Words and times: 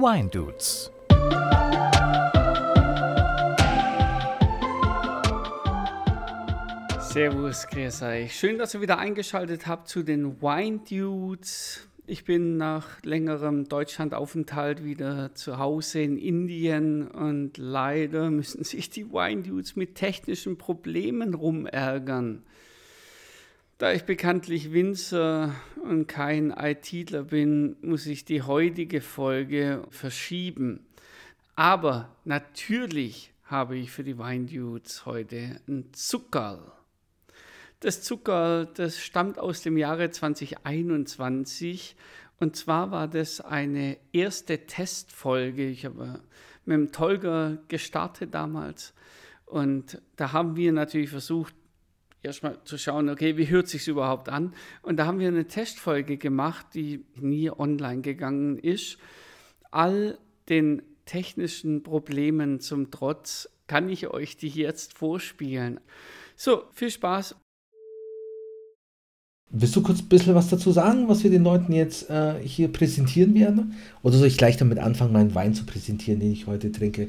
Wine 0.00 0.30
Dudes. 0.30 0.90
Servus, 7.00 7.66
grüß 7.66 8.02
euch. 8.04 8.34
Schön, 8.34 8.56
dass 8.56 8.72
ihr 8.72 8.80
wieder 8.80 8.98
eingeschaltet 8.98 9.66
habt 9.66 9.88
zu 9.88 10.02
den 10.02 10.40
Wine 10.40 10.80
Dudes. 10.88 11.86
Ich 12.06 12.24
bin 12.24 12.56
nach 12.56 13.02
längerem 13.02 13.68
Deutschlandaufenthalt 13.68 14.82
wieder 14.82 15.34
zu 15.34 15.58
Hause 15.58 16.00
in 16.00 16.16
Indien 16.16 17.06
und 17.06 17.58
leider 17.58 18.30
müssen 18.30 18.64
sich 18.64 18.88
die 18.88 19.12
Wine 19.12 19.42
Dudes 19.42 19.76
mit 19.76 19.96
technischen 19.96 20.56
Problemen 20.56 21.34
rumärgern. 21.34 22.42
Da 23.80 23.94
ich 23.94 24.04
bekanntlich 24.04 24.74
Winzer 24.74 25.54
und 25.82 26.06
kein 26.06 26.50
ITler 26.50 27.22
bin, 27.22 27.76
muss 27.80 28.04
ich 28.04 28.26
die 28.26 28.42
heutige 28.42 29.00
Folge 29.00 29.84
verschieben. 29.88 30.84
Aber 31.56 32.14
natürlich 32.26 33.32
habe 33.44 33.78
ich 33.78 33.90
für 33.90 34.04
die 34.04 34.18
Wine 34.18 34.44
Dudes 34.44 35.06
heute 35.06 35.62
ein 35.66 35.88
Zuckerl. 35.94 36.60
Das 37.80 38.02
Zuckerl, 38.02 38.68
das 38.74 38.98
stammt 38.98 39.38
aus 39.38 39.62
dem 39.62 39.78
Jahre 39.78 40.10
2021 40.10 41.96
und 42.38 42.56
zwar 42.56 42.90
war 42.90 43.08
das 43.08 43.40
eine 43.40 43.96
erste 44.12 44.66
Testfolge. 44.66 45.66
Ich 45.66 45.86
habe 45.86 46.20
mit 46.66 46.74
dem 46.74 46.92
Tolga 46.92 47.56
gestartet 47.68 48.34
damals 48.34 48.92
und 49.46 50.02
da 50.16 50.32
haben 50.32 50.54
wir 50.54 50.70
natürlich 50.70 51.08
versucht, 51.08 51.54
erstmal 52.22 52.58
zu 52.64 52.78
schauen, 52.78 53.08
okay, 53.08 53.36
wie 53.36 53.48
hört 53.48 53.68
sich 53.68 53.86
überhaupt 53.88 54.28
an? 54.28 54.54
Und 54.82 54.96
da 54.96 55.06
haben 55.06 55.18
wir 55.18 55.28
eine 55.28 55.46
Testfolge 55.46 56.16
gemacht, 56.16 56.66
die 56.74 57.04
nie 57.16 57.50
online 57.50 58.02
gegangen 58.02 58.58
ist. 58.58 58.98
All 59.70 60.18
den 60.48 60.82
technischen 61.04 61.82
Problemen 61.82 62.60
zum 62.60 62.90
Trotz 62.90 63.48
kann 63.66 63.88
ich 63.88 64.08
euch 64.08 64.36
die 64.36 64.48
jetzt 64.48 64.94
vorspielen. 64.94 65.80
So, 66.36 66.64
viel 66.72 66.90
Spaß. 66.90 67.36
Willst 69.52 69.74
du 69.74 69.82
kurz 69.82 70.00
ein 70.00 70.08
bisschen 70.08 70.36
was 70.36 70.48
dazu 70.48 70.70
sagen, 70.70 71.08
was 71.08 71.24
wir 71.24 71.30
den 71.30 71.42
Leuten 71.42 71.72
jetzt 71.72 72.08
äh, 72.08 72.40
hier 72.40 72.68
präsentieren 72.68 73.34
werden? 73.34 73.74
Oder 74.02 74.16
soll 74.16 74.28
ich 74.28 74.38
gleich 74.38 74.56
damit 74.56 74.78
anfangen, 74.78 75.12
meinen 75.12 75.34
Wein 75.34 75.54
zu 75.54 75.66
präsentieren, 75.66 76.20
den 76.20 76.30
ich 76.30 76.46
heute 76.46 76.70
trinke? 76.70 77.08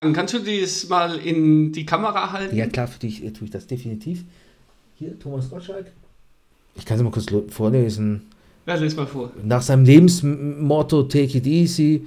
Dann 0.00 0.12
kannst 0.12 0.34
du 0.34 0.38
das 0.40 0.88
mal 0.88 1.18
in 1.18 1.72
die 1.72 1.86
Kamera 1.86 2.32
halten? 2.32 2.56
Ja, 2.56 2.66
klar, 2.66 2.86
für 2.86 2.98
dich 2.98 3.24
äh, 3.24 3.30
tue 3.30 3.46
ich 3.46 3.50
das 3.50 3.66
definitiv. 3.66 4.24
Hier, 4.98 5.18
Thomas 5.18 5.50
Gottschalk. 5.50 5.86
Ich 6.74 6.84
kann 6.84 6.98
es 6.98 7.02
mal 7.02 7.10
kurz 7.10 7.26
vorlesen. 7.52 8.22
Ja, 8.66 8.74
lese 8.74 8.96
mal 8.96 9.06
vor. 9.06 9.32
Nach 9.42 9.62
seinem 9.62 9.84
Lebensmotto 9.84 11.04
Take 11.04 11.38
it 11.38 11.46
easy 11.46 12.06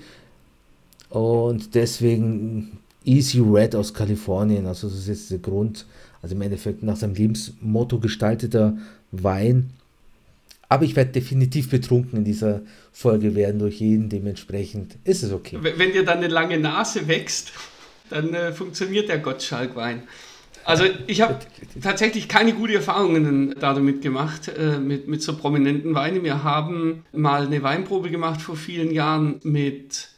und 1.10 1.74
deswegen 1.74 2.80
Easy 3.06 3.40
Red 3.40 3.76
aus 3.76 3.94
Kalifornien. 3.94 4.66
Also 4.66 4.88
das 4.88 5.00
ist 5.00 5.08
jetzt 5.08 5.32
der 5.32 5.40
Grund, 5.40 5.86
also 6.22 6.36
im 6.36 6.42
Endeffekt 6.42 6.84
nach 6.84 6.98
seinem 6.98 7.16
Lebensmotto 7.16 8.00
gestalteter 8.00 8.78
Wein. 9.12 9.72
Aber 10.68 10.86
ich 10.86 10.96
werde 10.96 11.12
definitiv 11.12 11.70
betrunken 11.70 12.20
in 12.20 12.26
dieser 12.26 12.62
Folge 12.92 13.34
werden 13.34 13.60
durch 13.60 13.80
jeden. 13.80 14.10
Dementsprechend 14.10 14.98
ist 15.04 15.24
es 15.24 15.32
okay. 15.32 15.58
Wenn 15.62 15.94
dir 15.94 16.06
dann 16.06 16.20
eine 16.20 16.28
lange 16.28 16.60
Nase 16.60 17.08
wächst, 17.08 17.52
dann 18.10 18.34
äh, 18.34 18.52
funktioniert 18.52 19.10
der 19.10 19.20
Gottschalk-Wein. 19.20 20.04
Also 20.66 20.84
ich 21.08 21.22
habe 21.22 21.40
tatsächlich 21.82 22.28
keine 22.28 22.54
guten 22.54 22.74
Erfahrungen 22.74 23.56
damit 23.60 24.02
gemacht, 24.02 24.50
äh, 24.50 24.78
mit, 24.78 25.08
mit 25.08 25.24
so 25.24 25.36
prominenten 25.36 25.96
Weinen. 25.96 26.24
Wir 26.24 26.44
haben 26.44 27.06
mal 27.12 27.46
eine 27.46 27.64
Weinprobe 27.64 28.12
gemacht 28.12 28.42
vor 28.42 28.56
vielen 28.56 28.92
Jahren 28.92 29.40
mit 29.44 30.10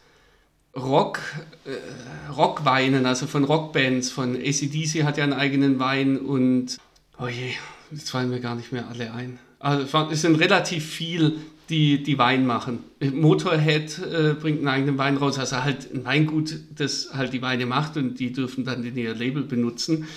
Rock, 0.75 1.19
äh, 1.65 2.31
Rockweinen, 2.31 3.05
also 3.05 3.27
von 3.27 3.43
Rockbands, 3.43 4.09
von 4.09 4.35
ACDC 4.35 5.03
hat 5.03 5.17
ja 5.17 5.23
einen 5.23 5.33
eigenen 5.33 5.79
Wein 5.79 6.17
und, 6.17 6.77
oh 7.19 7.27
je, 7.27 7.51
jetzt 7.91 8.09
fallen 8.09 8.29
mir 8.29 8.39
gar 8.39 8.55
nicht 8.55 8.71
mehr 8.71 8.87
alle 8.89 9.13
ein. 9.13 9.39
Also 9.59 10.09
es 10.11 10.21
sind 10.21 10.35
relativ 10.35 10.85
viel, 10.85 11.39
die, 11.71 12.03
die 12.03 12.17
Wein 12.17 12.45
machen. 12.45 12.83
Motorhead 12.99 13.97
äh, 13.99 14.33
bringt 14.33 14.59
einen 14.59 14.67
eigenen 14.67 14.97
Wein 14.97 15.17
raus, 15.17 15.39
also 15.39 15.63
halt 15.63 15.91
ein 15.93 16.05
Weingut, 16.05 16.53
das 16.75 17.09
halt 17.13 17.33
die 17.33 17.41
Weine 17.41 17.65
macht 17.65 17.97
und 17.97 18.19
die 18.19 18.31
dürfen 18.31 18.65
dann 18.65 18.83
in 18.83 18.95
ihr 18.97 19.15
Label 19.15 19.43
benutzen. 19.43 20.07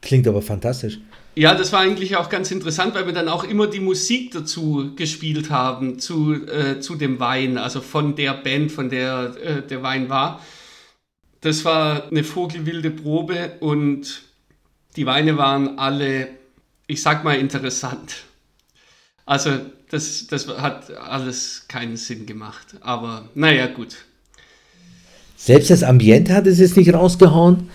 Klingt 0.00 0.26
aber 0.26 0.42
fantastisch. 0.42 0.98
Ja, 1.34 1.54
das 1.54 1.72
war 1.72 1.80
eigentlich 1.80 2.16
auch 2.16 2.28
ganz 2.28 2.50
interessant, 2.50 2.94
weil 2.94 3.06
wir 3.06 3.14
dann 3.14 3.28
auch 3.28 3.44
immer 3.44 3.66
die 3.66 3.80
Musik 3.80 4.32
dazu 4.32 4.92
gespielt 4.96 5.50
haben, 5.50 5.98
zu, 5.98 6.34
äh, 6.34 6.80
zu 6.80 6.96
dem 6.96 7.20
Wein, 7.20 7.56
also 7.56 7.80
von 7.80 8.16
der 8.16 8.34
Band, 8.34 8.72
von 8.72 8.90
der 8.90 9.34
äh, 9.42 9.62
der 9.62 9.82
Wein 9.82 10.08
war. 10.08 10.40
Das 11.40 11.64
war 11.64 12.08
eine 12.10 12.24
vogelwilde 12.24 12.90
Probe 12.90 13.56
und 13.60 14.22
die 14.96 15.06
Weine 15.06 15.38
waren 15.38 15.78
alle, 15.78 16.28
ich 16.86 17.00
sag 17.00 17.24
mal, 17.24 17.38
interessant. 17.38 18.24
Also 19.24 19.50
das, 19.92 20.26
das 20.26 20.48
hat 20.48 20.90
alles 20.96 21.66
keinen 21.68 21.98
Sinn 21.98 22.24
gemacht, 22.24 22.76
aber 22.80 23.28
naja, 23.34 23.66
gut. 23.66 23.96
Selbst 25.36 25.68
das 25.68 25.82
Ambiente 25.82 26.32
hat 26.34 26.46
es 26.46 26.58
jetzt 26.58 26.78
nicht 26.78 26.94
rausgehauen? 26.94 27.68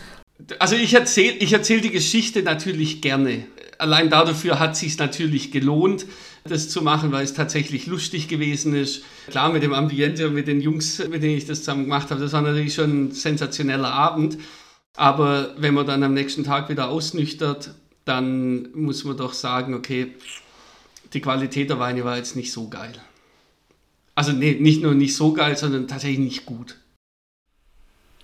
Also 0.57 0.75
ich 0.75 0.93
erzähle 0.95 1.35
ich 1.37 1.53
erzähl 1.53 1.79
die 1.79 1.91
Geschichte 1.91 2.41
natürlich 2.41 3.01
gerne. 3.01 3.45
Allein 3.77 4.09
dafür 4.09 4.57
hat 4.57 4.73
es 4.73 4.79
sich 4.79 4.97
natürlich 4.97 5.51
gelohnt, 5.51 6.07
das 6.43 6.69
zu 6.69 6.81
machen, 6.81 7.11
weil 7.11 7.23
es 7.23 7.35
tatsächlich 7.35 7.85
lustig 7.85 8.27
gewesen 8.27 8.73
ist. 8.73 9.03
Klar, 9.29 9.51
mit 9.51 9.61
dem 9.61 9.73
Ambiente 9.73 10.27
und 10.27 10.33
mit 10.33 10.47
den 10.47 10.59
Jungs, 10.59 10.97
mit 11.07 11.21
denen 11.21 11.37
ich 11.37 11.45
das 11.45 11.59
zusammen 11.59 11.83
gemacht 11.83 12.09
habe, 12.09 12.19
das 12.19 12.33
war 12.33 12.41
natürlich 12.41 12.73
schon 12.73 13.09
ein 13.09 13.11
sensationeller 13.11 13.91
Abend. 13.91 14.39
Aber 14.95 15.53
wenn 15.59 15.75
man 15.75 15.85
dann 15.85 16.01
am 16.01 16.15
nächsten 16.15 16.43
Tag 16.43 16.69
wieder 16.69 16.89
ausnüchtert, 16.89 17.75
dann 18.05 18.69
muss 18.73 19.03
man 19.03 19.17
doch 19.17 19.33
sagen, 19.33 19.75
okay, 19.75 20.15
die 21.13 21.21
Qualität 21.21 21.69
der 21.69 21.79
Weine 21.79 22.03
war 22.03 22.17
jetzt 22.17 22.35
nicht 22.35 22.51
so 22.51 22.67
geil. 22.67 22.93
Also 24.15 24.31
nee, 24.31 24.57
nicht 24.59 24.81
nur 24.81 24.95
nicht 24.95 25.15
so 25.15 25.33
geil, 25.33 25.57
sondern 25.57 25.87
tatsächlich 25.87 26.19
nicht 26.19 26.45
gut. 26.45 26.77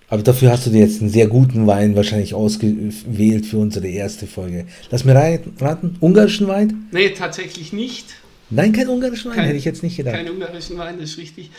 Aber 0.10 0.22
dafür 0.22 0.52
hast 0.52 0.66
du 0.66 0.70
dir 0.70 0.82
jetzt 0.82 1.02
einen 1.02 1.10
sehr 1.10 1.28
guten 1.28 1.66
Wein 1.66 1.96
wahrscheinlich 1.96 2.34
ausgewählt 2.34 3.46
für 3.46 3.58
unsere 3.58 3.88
erste 3.88 4.28
Folge. 4.28 4.68
Lass 4.92 5.06
mir 5.06 5.16
raten, 5.16 5.98
ungarischen 6.00 6.48
Wein? 6.48 6.88
Nee, 6.92 7.10
tatsächlich 7.12 7.74
nicht. 7.74 8.08
Nein, 8.50 8.74
kein 8.74 8.90
ungarischen 8.90 9.32
Wein, 9.32 9.38
kein, 9.38 9.46
hätte 9.46 9.58
ich 9.58 9.66
jetzt 9.66 9.82
nicht 9.82 9.98
gedacht. 9.98 10.16
Kein 10.16 10.30
ungarischen 10.30 10.78
Wein, 10.78 11.00
das 11.00 11.12
ist 11.12 11.18
richtig. 11.18 11.50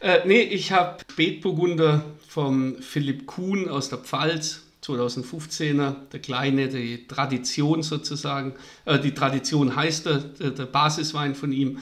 Äh, 0.00 0.20
nee, 0.26 0.40
ich 0.40 0.72
habe 0.72 0.98
Spätburgunder 1.12 2.04
vom 2.26 2.76
Philipp 2.80 3.26
Kuhn 3.26 3.68
aus 3.68 3.90
der 3.90 3.98
Pfalz, 3.98 4.62
2015er, 4.82 5.94
der 6.12 6.20
kleine, 6.20 6.68
die 6.68 7.06
Tradition 7.06 7.82
sozusagen. 7.82 8.54
Äh, 8.84 8.98
die 8.98 9.12
Tradition 9.12 9.76
heißt 9.76 10.06
der, 10.06 10.18
der, 10.18 10.50
der 10.50 10.66
Basiswein 10.66 11.34
von 11.34 11.52
ihm. 11.52 11.78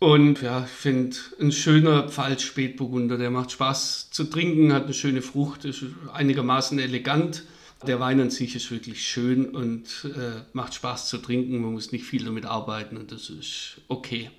Und 0.00 0.42
ja, 0.42 0.64
ich 0.64 0.70
finde, 0.70 1.16
ein 1.40 1.50
schöner 1.50 2.08
Pfalz-Spätburgunder, 2.08 3.18
der 3.18 3.30
macht 3.30 3.50
Spaß 3.50 4.10
zu 4.10 4.24
trinken, 4.24 4.72
hat 4.72 4.84
eine 4.84 4.94
schöne 4.94 5.22
Frucht, 5.22 5.64
ist 5.64 5.84
einigermaßen 6.12 6.78
elegant. 6.78 7.44
Der 7.86 8.00
Wein 8.00 8.20
an 8.20 8.30
sich 8.30 8.54
ist 8.56 8.70
wirklich 8.70 9.06
schön 9.06 9.50
und 9.50 10.04
äh, 10.04 10.42
macht 10.52 10.74
Spaß 10.74 11.08
zu 11.08 11.18
trinken. 11.18 11.60
Man 11.60 11.72
muss 11.72 11.92
nicht 11.92 12.04
viel 12.04 12.24
damit 12.24 12.44
arbeiten 12.44 12.96
und 12.96 13.12
das 13.12 13.30
ist 13.30 13.80
okay. 13.88 14.30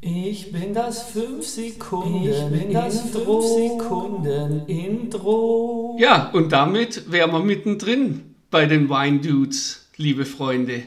Ich 0.00 0.52
bin 0.52 0.72
das 0.72 1.10
5 1.10 1.44
Sekunden, 1.44 2.28
ich 2.28 2.44
bin 2.44 2.72
das 2.72 3.00
5 3.00 3.44
Sekunden 3.44 4.66
Intro. 4.66 5.85
Ja, 5.98 6.28
und 6.34 6.52
damit 6.52 7.10
wären 7.10 7.32
wir 7.32 7.38
mittendrin 7.38 8.34
bei 8.50 8.66
den 8.66 8.90
Wine 8.90 9.20
Dudes, 9.20 9.88
liebe 9.96 10.26
Freunde. 10.26 10.82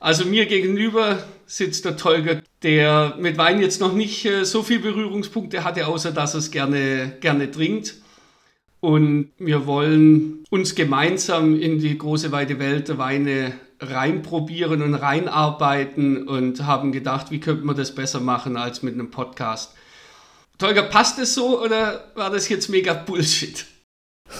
Also 0.00 0.24
mir 0.24 0.46
gegenüber 0.46 1.22
sitzt 1.46 1.84
der 1.84 1.98
Tolga, 1.98 2.40
der 2.62 3.14
mit 3.18 3.36
Wein 3.36 3.60
jetzt 3.60 3.80
noch 3.80 3.92
nicht 3.92 4.24
äh, 4.24 4.44
so 4.44 4.62
viel 4.62 4.78
Berührungspunkte 4.78 5.64
hatte, 5.64 5.86
außer 5.86 6.12
dass 6.12 6.34
er 6.34 6.38
es 6.38 6.50
gerne, 6.50 7.18
gerne 7.20 7.50
trinkt. 7.50 7.96
Und 8.80 9.30
wir 9.38 9.66
wollen 9.66 10.44
uns 10.48 10.74
gemeinsam 10.74 11.60
in 11.60 11.78
die 11.78 11.98
große 11.98 12.32
weite 12.32 12.58
Welt 12.58 12.88
der 12.88 12.96
Weine 12.96 13.52
reinprobieren 13.80 14.80
und 14.80 14.94
reinarbeiten 14.94 16.26
und 16.26 16.64
haben 16.64 16.92
gedacht, 16.92 17.30
wie 17.30 17.40
könnte 17.40 17.64
man 17.64 17.76
das 17.76 17.94
besser 17.94 18.20
machen 18.20 18.56
als 18.56 18.82
mit 18.82 18.94
einem 18.94 19.10
Podcast. 19.10 19.74
Tolga, 20.56 20.82
passt 20.82 21.18
es 21.18 21.34
so 21.34 21.62
oder 21.62 22.12
war 22.14 22.30
das 22.30 22.48
jetzt 22.48 22.70
mega 22.70 22.94
Bullshit? 22.94 23.66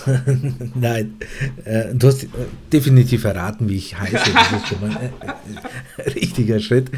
Nein, 0.74 1.14
äh, 1.64 1.94
du 1.94 2.06
hast 2.06 2.24
äh, 2.24 2.28
definitiv 2.72 3.22
verraten, 3.22 3.68
wie 3.68 3.76
ich 3.76 3.98
heiße. 3.98 4.12
Das 4.12 4.52
ist 4.52 4.68
schon 4.68 4.80
mal 4.80 4.96
ein 4.96 5.12
äh, 5.98 6.10
richtiger 6.10 6.60
Schritt. 6.60 6.90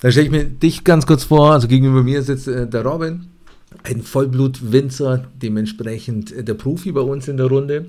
Dann 0.00 0.12
stelle 0.12 0.26
ich 0.26 0.32
mir 0.32 0.44
dich 0.44 0.84
ganz 0.84 1.06
kurz 1.06 1.24
vor. 1.24 1.52
Also 1.52 1.68
gegenüber 1.68 2.02
mir 2.02 2.22
sitzt 2.22 2.48
äh, 2.48 2.66
der 2.66 2.84
Robin, 2.84 3.26
ein 3.82 4.02
Vollblut-Winzer, 4.02 5.24
dementsprechend 5.40 6.32
äh, 6.32 6.44
der 6.44 6.54
Profi 6.54 6.92
bei 6.92 7.00
uns 7.00 7.28
in 7.28 7.36
der 7.36 7.46
Runde. 7.46 7.86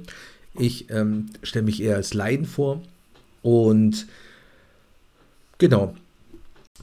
Ich 0.58 0.90
ähm, 0.90 1.28
stelle 1.44 1.66
mich 1.66 1.82
eher 1.82 1.96
als 1.96 2.14
Leiden 2.14 2.46
vor. 2.46 2.82
Und 3.42 4.08
genau, 5.58 5.96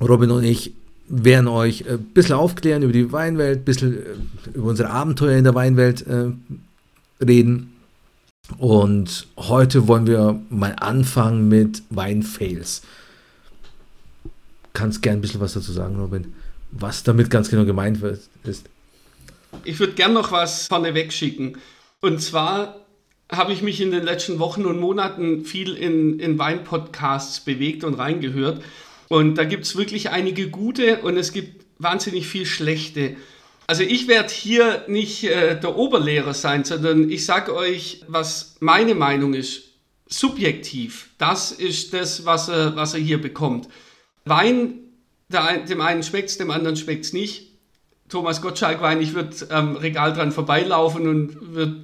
Robin 0.00 0.30
und 0.30 0.44
ich 0.44 0.72
werden 1.08 1.48
euch 1.48 1.88
ein 1.88 1.98
bisschen 1.98 2.34
aufklären 2.34 2.82
über 2.82 2.92
die 2.92 3.12
Weinwelt, 3.12 3.60
ein 3.60 3.64
bisschen 3.64 3.98
über 4.54 4.68
unsere 4.68 4.90
Abenteuer 4.90 5.36
in 5.36 5.44
der 5.44 5.54
Weinwelt 5.54 6.06
äh, 6.06 6.30
reden. 7.24 7.72
Und 8.58 9.26
heute 9.36 9.88
wollen 9.88 10.06
wir 10.06 10.40
mal 10.50 10.76
anfangen 10.78 11.48
mit 11.48 11.82
Weinfails. 11.90 12.82
Kannst 14.72 15.02
gern 15.02 15.18
ein 15.18 15.20
bisschen 15.20 15.40
was 15.40 15.54
dazu 15.54 15.72
sagen, 15.72 15.98
Robin, 15.98 16.34
was 16.70 17.02
damit 17.02 17.30
ganz 17.30 17.48
genau 17.48 17.64
gemeint 17.64 18.00
ist. 18.44 18.68
Ich 19.64 19.80
würde 19.80 19.94
gern 19.94 20.12
noch 20.12 20.32
was 20.32 20.66
vorneweg 20.68 21.12
schicken. 21.12 21.56
Und 22.00 22.20
zwar 22.20 22.76
habe 23.32 23.52
ich 23.52 23.62
mich 23.62 23.80
in 23.80 23.90
den 23.90 24.04
letzten 24.04 24.38
Wochen 24.38 24.64
und 24.66 24.78
Monaten 24.78 25.44
viel 25.44 25.74
in, 25.74 26.20
in 26.20 26.38
Weinpodcasts 26.38 27.40
bewegt 27.40 27.82
und 27.82 27.94
reingehört. 27.94 28.62
Und 29.08 29.36
da 29.36 29.44
gibt 29.44 29.64
es 29.64 29.76
wirklich 29.76 30.10
einige 30.10 30.48
gute 30.50 30.98
und 30.98 31.16
es 31.16 31.32
gibt 31.32 31.64
wahnsinnig 31.78 32.26
viel 32.26 32.46
schlechte. 32.46 33.16
Also 33.66 33.82
ich 33.82 34.06
werde 34.06 34.32
hier 34.32 34.84
nicht 34.86 35.24
äh, 35.24 35.58
der 35.58 35.76
Oberlehrer 35.76 36.34
sein, 36.34 36.64
sondern 36.64 37.10
ich 37.10 37.26
sage 37.26 37.54
euch, 37.54 38.02
was 38.06 38.56
meine 38.60 38.94
Meinung 38.94 39.34
ist. 39.34 39.64
Subjektiv. 40.08 41.10
Das 41.18 41.50
ist 41.50 41.92
das, 41.92 42.24
was 42.24 42.48
er, 42.48 42.76
was 42.76 42.94
er 42.94 43.00
hier 43.00 43.20
bekommt. 43.20 43.68
Wein, 44.24 44.74
der, 45.28 45.58
dem 45.58 45.80
einen 45.80 46.04
schmeckt 46.04 46.30
es, 46.30 46.38
dem 46.38 46.52
anderen 46.52 46.76
schmeckt 46.76 47.06
es 47.06 47.12
nicht. 47.12 47.50
Thomas 48.08 48.40
Gottschalk 48.40 48.80
Wein, 48.82 49.02
ich 49.02 49.14
würde 49.14 49.34
am 49.50 49.74
Regal 49.74 50.12
dran 50.12 50.30
vorbeilaufen 50.30 51.08
und 51.08 51.54
würde 51.54 51.82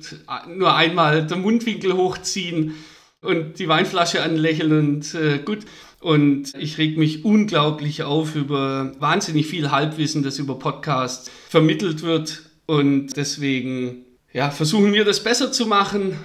nur 0.49 0.73
einmal 0.77 1.27
den 1.27 1.41
Mundwinkel 1.41 1.95
hochziehen 1.95 2.77
und 3.23 3.59
die 3.59 3.69
Weinflasche 3.69 4.23
anlächeln 4.23 4.73
und 4.73 5.15
äh, 5.15 5.39
gut. 5.39 5.61
Und 6.03 6.53
ich 6.59 6.79
reg 6.79 6.99
mich 6.99 7.25
unglaublich 7.25 8.03
auf 8.03 8.35
über 8.35 8.93
wahnsinnig 8.99 9.47
viel 9.47 9.71
Halbwissen, 9.71 10.25
das 10.25 10.41
über 10.41 10.59
Podcasts 10.59 11.31
vermittelt 11.49 12.03
wird. 12.03 12.43
Und 12.67 13.17
deswegen 13.17 14.05
ja, 14.33 14.51
versuchen 14.51 14.93
wir 14.93 15.05
das 15.05 15.23
besser 15.23 15.53
zu 15.53 15.65
machen. 15.67 16.19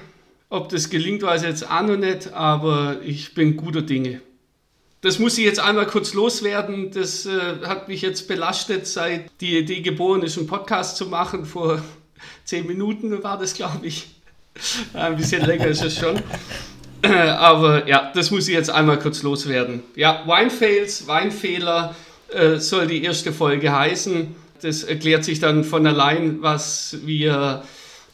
Ob 0.50 0.70
das 0.70 0.90
gelingt, 0.90 1.22
weiß 1.22 1.44
ich 1.44 1.50
jetzt 1.50 1.70
auch 1.70 1.84
noch 1.84 1.98
nicht, 1.98 2.34
aber 2.34 3.02
ich 3.04 3.36
bin 3.36 3.56
guter 3.56 3.84
Dinge. 3.84 4.22
Das 5.02 5.20
muss 5.20 5.38
ich 5.38 5.46
jetzt 5.46 5.60
einmal 5.60 5.86
kurz 5.86 6.16
loswerden. 6.16 6.90
Das 6.90 7.28
äh, 7.28 7.60
hat 7.66 7.88
mich 7.88 8.02
jetzt 8.02 8.28
belastet, 8.28 8.88
seit 8.88 9.30
die 9.42 9.60
Idee 9.60 9.82
geboren 9.82 10.24
ist, 10.24 10.40
einen 10.40 10.48
Podcast 10.48 10.98
zu 10.98 11.06
machen. 11.06 11.46
Vor 11.46 11.84
zehn 12.46 12.66
Minuten 12.66 13.22
war 13.22 13.38
das, 13.38 13.54
glaube 13.54 13.86
ich. 13.86 14.08
Ein 14.94 15.18
bisschen 15.18 15.46
länger 15.46 15.68
ist 15.68 15.84
es 15.84 16.00
schon. 16.00 16.20
Aber 17.38 17.88
ja, 17.88 18.12
das 18.14 18.32
muss 18.32 18.48
ich 18.48 18.54
jetzt 18.54 18.70
einmal 18.70 19.00
kurz 19.00 19.24
loswerden. 19.24 19.84
Ja, 19.96 20.24
Winefails, 20.26 21.08
Weinfehler 21.08 21.96
äh, 22.34 22.58
soll 22.58 22.88
die 22.88 23.04
erste 23.04 23.32
Folge 23.32 23.72
heißen. 23.72 24.36
Das 24.62 24.84
erklärt 24.84 25.24
sich 25.24 25.40
dann 25.40 25.64
von 25.64 25.86
allein, 25.86 26.42
was 26.42 26.98
wir, 27.06 27.64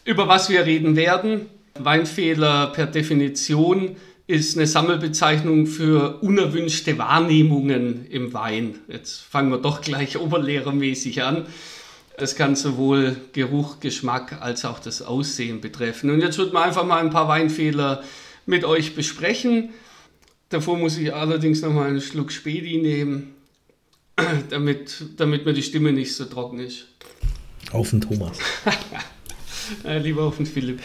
über 0.04 0.28
was 0.28 0.50
wir 0.50 0.66
reden 0.66 0.96
werden. 0.96 1.48
Weinfehler 1.80 2.68
per 2.68 2.86
Definition 2.86 3.96
ist 4.28 4.58
eine 4.58 4.68
Sammelbezeichnung 4.68 5.66
für 5.68 6.20
unerwünschte 6.22 6.98
Wahrnehmungen 6.98 8.06
im 8.10 8.34
Wein. 8.34 8.76
Jetzt 8.88 9.22
fangen 9.22 9.52
wir 9.52 9.58
doch 9.58 9.82
gleich 9.82 10.18
oberlehrermäßig 10.20 11.24
an. 11.24 11.46
Das 12.18 12.36
kann 12.36 12.56
sowohl 12.56 13.16
Geruch, 13.34 13.80
Geschmack 13.80 14.38
als 14.40 14.66
auch 14.66 14.78
das 14.78 15.02
Aussehen 15.02 15.62
betreffen. 15.62 16.12
Und 16.12 16.22
jetzt 16.22 16.38
wird 16.38 16.54
man 16.54 16.64
einfach 16.64 16.86
mal 16.86 17.00
ein 17.00 17.10
paar 17.10 17.28
Weinfehler 17.28 18.04
mit 18.46 18.64
euch 18.64 18.96
besprechen. 18.96 19.70
Davor 20.50 20.78
muss 20.78 20.98
ich 20.98 21.14
allerdings 21.14 21.62
noch 21.62 21.74
mal 21.74 21.88
einen 21.88 22.02
Schluck 22.02 22.32
Spedi 22.32 22.78
nehmen, 22.78 23.36
damit, 24.50 25.06
damit 25.18 25.46
mir 25.46 25.54
die 25.54 25.64
Stimme 25.64 25.92
nicht 25.92 26.16
so 26.16 26.26
trocken 26.26 26.60
ist. 26.60 26.88
Auf 27.72 27.90
den 27.90 28.02
Thomas. 28.02 28.38
Lieber 29.84 30.24
auf 30.24 30.38
den 30.38 30.46
Philipp. 30.46 30.80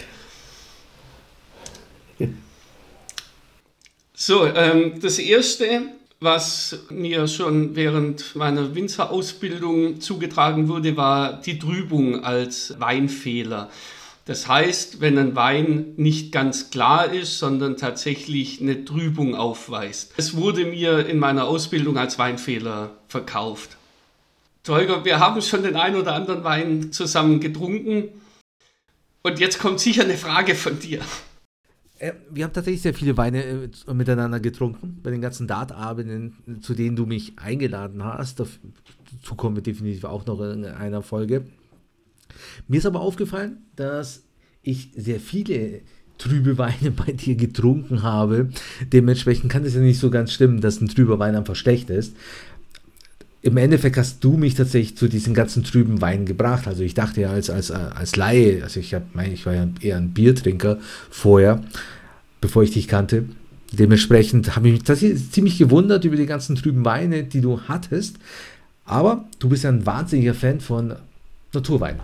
So, 4.14 4.46
ähm, 4.46 5.00
das 5.00 5.20
erste, 5.20 5.82
was 6.18 6.80
mir 6.90 7.28
schon 7.28 7.76
während 7.76 8.34
meiner 8.34 8.74
Winzerausbildung 8.74 10.00
zugetragen 10.00 10.68
wurde, 10.68 10.96
war 10.96 11.40
die 11.40 11.58
Trübung 11.58 12.24
als 12.24 12.74
Weinfehler. 12.80 13.70
Das 14.28 14.46
heißt, 14.46 15.00
wenn 15.00 15.16
ein 15.16 15.34
Wein 15.36 15.94
nicht 15.96 16.32
ganz 16.32 16.68
klar 16.68 17.10
ist, 17.10 17.38
sondern 17.38 17.78
tatsächlich 17.78 18.60
eine 18.60 18.84
Trübung 18.84 19.34
aufweist. 19.34 20.12
Es 20.18 20.36
wurde 20.36 20.66
mir 20.66 21.06
in 21.06 21.18
meiner 21.18 21.46
Ausbildung 21.46 21.96
als 21.96 22.18
Weinfehler 22.18 22.90
verkauft. 23.06 23.78
Tolga, 24.64 25.06
wir 25.06 25.18
haben 25.18 25.40
schon 25.40 25.62
den 25.62 25.76
einen 25.76 25.96
oder 25.96 26.14
anderen 26.14 26.44
Wein 26.44 26.92
zusammen 26.92 27.40
getrunken. 27.40 28.10
Und 29.22 29.40
jetzt 29.40 29.60
kommt 29.60 29.80
sicher 29.80 30.02
eine 30.02 30.18
Frage 30.18 30.54
von 30.54 30.78
dir. 30.78 31.00
Äh, 31.98 32.12
wir 32.30 32.44
haben 32.44 32.52
tatsächlich 32.52 32.82
sehr 32.82 32.92
viele 32.92 33.16
Weine 33.16 33.42
äh, 33.42 33.94
miteinander 33.94 34.40
getrunken, 34.40 35.00
bei 35.02 35.10
den 35.10 35.22
ganzen 35.22 35.46
Dartabenden, 35.46 36.60
zu 36.60 36.74
denen 36.74 36.96
du 36.96 37.06
mich 37.06 37.38
eingeladen 37.38 38.04
hast. 38.04 38.40
Dazu 38.40 39.34
kommen 39.36 39.56
wir 39.56 39.62
definitiv 39.62 40.04
auch 40.04 40.26
noch 40.26 40.38
in 40.42 40.66
einer 40.66 41.00
Folge. 41.00 41.46
Mir 42.66 42.78
ist 42.78 42.86
aber 42.86 43.00
aufgefallen, 43.00 43.58
dass 43.76 44.22
ich 44.62 44.90
sehr 44.96 45.20
viele 45.20 45.80
trübe 46.18 46.58
Weine 46.58 46.90
bei 47.06 47.12
dir 47.12 47.36
getrunken 47.36 48.02
habe. 48.02 48.50
Dementsprechend 48.92 49.50
kann 49.50 49.64
es 49.64 49.74
ja 49.74 49.80
nicht 49.80 49.98
so 49.98 50.10
ganz 50.10 50.32
stimmen, 50.32 50.60
dass 50.60 50.80
ein 50.80 50.88
trüber 50.88 51.18
Wein 51.18 51.36
einfach 51.36 51.56
schlecht 51.56 51.90
ist. 51.90 52.14
Im 53.40 53.56
Endeffekt 53.56 53.96
hast 53.96 54.22
du 54.24 54.36
mich 54.36 54.56
tatsächlich 54.56 54.96
zu 54.96 55.08
diesen 55.08 55.32
ganzen 55.32 55.62
trüben 55.62 56.00
Weinen 56.00 56.26
gebracht. 56.26 56.66
Also 56.66 56.82
ich 56.82 56.94
dachte 56.94 57.20
ja 57.20 57.30
als, 57.30 57.50
als, 57.50 57.70
als 57.70 58.16
Laie, 58.16 58.64
also 58.64 58.80
ich, 58.80 58.94
hab, 58.94 59.04
ich 59.32 59.46
war 59.46 59.54
ja 59.54 59.68
eher 59.80 59.96
ein 59.96 60.12
Biertrinker 60.12 60.78
vorher, 61.08 61.62
bevor 62.40 62.64
ich 62.64 62.72
dich 62.72 62.88
kannte. 62.88 63.26
Dementsprechend 63.72 64.56
habe 64.56 64.68
ich 64.68 64.74
mich 64.74 64.82
tatsächlich 64.82 65.30
ziemlich 65.30 65.56
gewundert 65.56 66.04
über 66.04 66.16
die 66.16 66.26
ganzen 66.26 66.56
trüben 66.56 66.84
Weine, 66.84 67.22
die 67.22 67.40
du 67.40 67.60
hattest. 67.68 68.16
Aber 68.84 69.28
du 69.38 69.50
bist 69.50 69.64
ja 69.64 69.70
ein 69.70 69.86
wahnsinniger 69.86 70.34
Fan 70.34 70.60
von 70.60 70.94
Naturwein. 71.52 72.00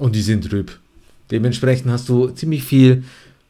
Und 0.00 0.16
die 0.16 0.22
sind 0.22 0.48
trüb. 0.48 0.72
Dementsprechend 1.30 1.92
hast 1.92 2.08
du 2.08 2.28
ziemlich 2.28 2.64
viel 2.64 3.04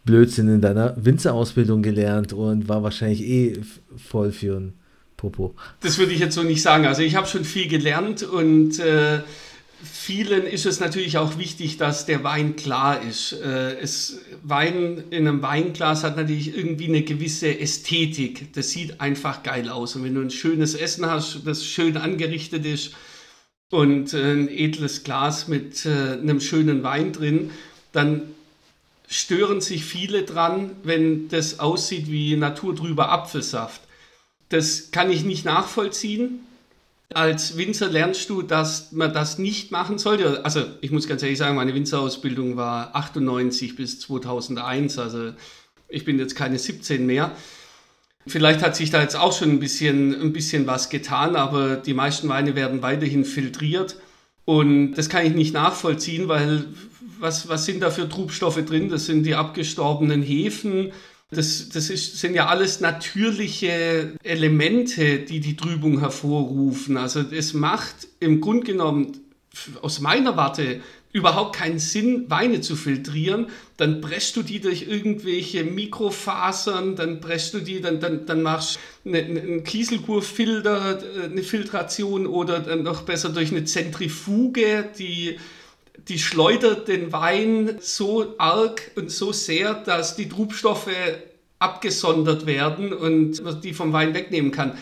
Blödsinn 0.04 0.48
in 0.48 0.60
deiner 0.60 0.94
Winzerausbildung 1.02 1.80
gelernt 1.80 2.32
und 2.32 2.68
war 2.68 2.82
wahrscheinlich 2.82 3.22
eh 3.22 3.60
voll 3.96 4.32
für 4.32 4.56
ein 4.56 4.72
Popo. 5.16 5.54
Das 5.80 5.96
würde 5.98 6.12
ich 6.12 6.18
jetzt 6.18 6.34
so 6.34 6.42
nicht 6.42 6.60
sagen. 6.60 6.86
Also 6.86 7.02
ich 7.02 7.14
habe 7.14 7.28
schon 7.28 7.44
viel 7.44 7.68
gelernt 7.68 8.24
und 8.24 8.80
äh, 8.80 9.20
vielen 9.80 10.42
ist 10.42 10.66
es 10.66 10.80
natürlich 10.80 11.18
auch 11.18 11.38
wichtig, 11.38 11.76
dass 11.76 12.04
der 12.04 12.24
Wein 12.24 12.56
klar 12.56 13.00
ist. 13.00 13.32
Äh, 13.32 13.78
es, 13.78 14.18
Wein 14.42 15.04
in 15.10 15.28
einem 15.28 15.42
Weinglas 15.42 16.02
hat 16.02 16.16
natürlich 16.16 16.56
irgendwie 16.56 16.88
eine 16.88 17.02
gewisse 17.02 17.60
Ästhetik. 17.60 18.52
Das 18.54 18.70
sieht 18.70 19.00
einfach 19.00 19.44
geil 19.44 19.68
aus. 19.68 19.94
Und 19.94 20.02
wenn 20.02 20.16
du 20.16 20.20
ein 20.20 20.30
schönes 20.30 20.74
Essen 20.74 21.06
hast, 21.06 21.42
das 21.44 21.64
schön 21.64 21.96
angerichtet 21.96 22.66
ist, 22.66 22.92
und 23.70 24.12
äh, 24.14 24.32
ein 24.32 24.48
edles 24.48 25.04
Glas 25.04 25.48
mit 25.48 25.86
äh, 25.86 26.12
einem 26.12 26.40
schönen 26.40 26.82
Wein 26.82 27.12
drin, 27.12 27.50
dann 27.92 28.22
stören 29.08 29.60
sich 29.60 29.84
viele 29.84 30.22
dran, 30.22 30.72
wenn 30.82 31.28
das 31.28 31.58
aussieht 31.58 32.10
wie 32.10 32.36
naturtrüber 32.36 33.10
Apfelsaft. 33.10 33.80
Das 34.50 34.90
kann 34.90 35.10
ich 35.10 35.24
nicht 35.24 35.44
nachvollziehen. 35.44 36.40
Als 37.12 37.56
Winzer 37.56 37.88
lernst 37.88 38.30
du, 38.30 38.42
dass 38.42 38.92
man 38.92 39.12
das 39.12 39.38
nicht 39.38 39.72
machen 39.72 39.98
sollte. 39.98 40.44
Also 40.44 40.64
ich 40.80 40.92
muss 40.92 41.08
ganz 41.08 41.22
ehrlich 41.22 41.38
sagen, 41.38 41.56
meine 41.56 41.74
Winzerausbildung 41.74 42.56
war 42.56 42.94
98 42.94 43.74
bis 43.74 43.98
2001, 43.98 44.98
also 44.98 45.32
ich 45.88 46.04
bin 46.04 46.20
jetzt 46.20 46.36
keine 46.36 46.58
17 46.58 47.04
mehr. 47.04 47.32
Vielleicht 48.26 48.62
hat 48.62 48.76
sich 48.76 48.90
da 48.90 49.00
jetzt 49.00 49.16
auch 49.16 49.36
schon 49.36 49.50
ein 49.50 49.60
bisschen, 49.60 50.20
ein 50.20 50.32
bisschen 50.32 50.66
was 50.66 50.90
getan, 50.90 51.36
aber 51.36 51.76
die 51.76 51.94
meisten 51.94 52.28
Weine 52.28 52.54
werden 52.54 52.82
weiterhin 52.82 53.24
filtriert. 53.24 53.96
Und 54.44 54.94
das 54.94 55.08
kann 55.08 55.24
ich 55.24 55.34
nicht 55.34 55.54
nachvollziehen, 55.54 56.28
weil 56.28 56.64
was, 57.18 57.48
was 57.48 57.64
sind 57.64 57.80
da 57.80 57.90
für 57.90 58.08
Trubstoffe 58.08 58.64
drin? 58.64 58.88
Das 58.88 59.06
sind 59.06 59.24
die 59.24 59.34
abgestorbenen 59.34 60.22
Hefen. 60.22 60.92
Das, 61.30 61.68
das 61.68 61.90
ist, 61.90 62.18
sind 62.18 62.34
ja 62.34 62.46
alles 62.46 62.80
natürliche 62.80 64.14
Elemente, 64.22 65.20
die 65.20 65.40
die 65.40 65.56
Trübung 65.56 66.00
hervorrufen. 66.00 66.96
Also 66.96 67.20
es 67.20 67.54
macht 67.54 68.08
im 68.18 68.40
Grunde 68.40 68.66
genommen 68.66 69.18
aus 69.82 70.00
meiner 70.00 70.36
Warte 70.36 70.80
überhaupt 71.12 71.56
keinen 71.56 71.80
Sinn, 71.80 72.26
Weine 72.28 72.60
zu 72.60 72.76
filtrieren. 72.76 73.48
Dann 73.76 74.00
presst 74.00 74.36
du 74.36 74.42
die 74.42 74.60
durch 74.60 74.86
irgendwelche 74.86 75.64
Mikrofasern, 75.64 76.94
dann 76.94 77.20
presst 77.20 77.54
du 77.54 77.60
die, 77.60 77.80
dann, 77.80 77.98
dann, 77.98 78.26
dann 78.26 78.42
machst 78.42 78.78
du 79.04 79.10
eine, 79.10 79.18
einen 79.18 79.64
Kieselkurfilter, 79.64 81.00
eine 81.24 81.42
Filtration 81.42 82.26
oder 82.26 82.60
dann 82.60 82.84
noch 82.84 83.02
besser 83.02 83.30
durch 83.30 83.50
eine 83.50 83.64
Zentrifuge, 83.64 84.88
die, 84.98 85.38
die 86.08 86.18
schleudert 86.18 86.86
den 86.86 87.12
Wein 87.12 87.76
so 87.80 88.34
arg 88.38 88.92
und 88.94 89.10
so 89.10 89.32
sehr, 89.32 89.74
dass 89.74 90.14
die 90.14 90.28
Trubstoffe 90.28 90.88
abgesondert 91.58 92.46
werden 92.46 92.92
und 92.92 93.42
die 93.64 93.74
vom 93.74 93.92
Wein 93.92 94.14
wegnehmen 94.14 94.52
kann. 94.52 94.78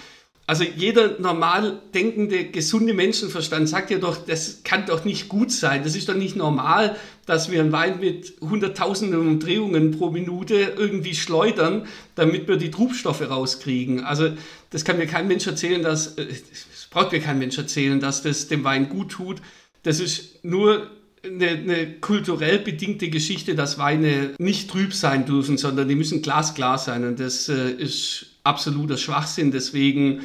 Also 0.49 0.65
jeder 0.65 1.21
normal 1.21 1.79
denkende, 1.93 2.47
gesunde 2.47 2.95
Menschenverstand 2.95 3.69
sagt 3.69 3.91
ja 3.91 3.99
doch, 3.99 4.17
das 4.17 4.63
kann 4.65 4.87
doch 4.87 5.05
nicht 5.05 5.29
gut 5.29 5.53
sein. 5.53 5.83
Das 5.85 5.95
ist 5.95 6.09
doch 6.09 6.15
nicht 6.15 6.37
normal, 6.37 6.97
dass 7.27 7.51
wir 7.51 7.61
einen 7.61 7.71
Wein 7.71 8.01
mit 8.01 8.33
hunderttausenden 8.41 9.21
Umdrehungen 9.21 9.91
pro 9.91 10.09
Minute 10.09 10.73
irgendwie 10.79 11.15
schleudern, 11.15 11.87
damit 12.15 12.49
wir 12.49 12.57
die 12.57 12.71
Trubstoffe 12.71 13.29
rauskriegen. 13.29 14.03
Also 14.05 14.31
das 14.71 14.87
kann 14.87 14.97
mir 14.97 15.07
kein 15.07 15.29
Mensch 15.29 15.47
erzählen, 15.47 15.83
dass, 15.83 16.17
äh, 16.17 16.25
das 16.27 16.87
braucht 16.89 17.13
mir 17.13 17.21
kein 17.21 17.39
Mensch 17.39 17.59
erzählen, 17.59 18.01
dass 18.01 18.23
das 18.23 18.49
dem 18.49 18.65
Wein 18.65 18.89
gut 18.89 19.11
tut. 19.11 19.43
Das 19.83 20.01
ist 20.01 20.43
nur 20.47 20.91
eine, 21.25 21.49
eine, 21.49 21.93
kulturell 22.01 22.59
bedingte 22.59 23.11
Geschichte, 23.11 23.55
dass 23.55 23.79
Weine 23.79 24.35
nicht 24.39 24.71
trüb 24.71 24.95
sein 24.95 25.27
dürfen, 25.27 25.59
sondern 25.59 25.89
die 25.89 25.95
müssen 25.95 26.23
glasklar 26.23 26.79
sein. 26.79 27.05
Und 27.05 27.21
das 27.21 27.49
äh, 27.49 27.71
ist 27.71 28.27
absoluter 28.45 28.97
Schwachsinn. 28.97 29.51
Deswegen 29.51 30.23